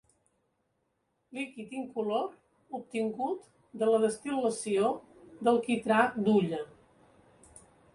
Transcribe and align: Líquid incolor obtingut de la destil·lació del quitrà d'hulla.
Líquid 1.37 1.75
incolor 1.81 2.73
obtingut 2.79 3.47
de 3.83 3.93
la 3.93 4.03
destil·lació 4.09 4.93
del 5.49 5.65
quitrà 5.71 6.05
d'hulla. 6.27 6.69